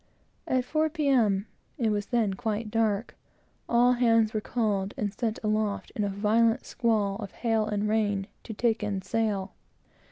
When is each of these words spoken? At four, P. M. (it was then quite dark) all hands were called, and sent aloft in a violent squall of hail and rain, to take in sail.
At 0.47 0.65
four, 0.65 0.89
P. 0.89 1.07
M. 1.09 1.45
(it 1.77 1.91
was 1.91 2.07
then 2.07 2.33
quite 2.33 2.71
dark) 2.71 3.15
all 3.69 3.91
hands 3.93 4.33
were 4.33 4.41
called, 4.41 4.95
and 4.97 5.13
sent 5.13 5.37
aloft 5.43 5.91
in 5.95 6.03
a 6.03 6.09
violent 6.09 6.65
squall 6.65 7.17
of 7.17 7.29
hail 7.33 7.67
and 7.67 7.87
rain, 7.87 8.25
to 8.45 8.53
take 8.55 8.81
in 8.81 9.03
sail. 9.03 9.53